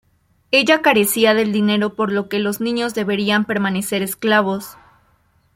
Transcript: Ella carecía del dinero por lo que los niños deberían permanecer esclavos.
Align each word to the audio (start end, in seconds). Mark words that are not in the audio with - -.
Ella 0.49 0.81
carecía 0.81 1.35
del 1.35 1.51
dinero 1.53 1.93
por 1.93 2.11
lo 2.11 2.27
que 2.27 2.39
los 2.39 2.59
niños 2.59 2.95
deberían 2.95 3.45
permanecer 3.45 4.01
esclavos. 4.01 4.75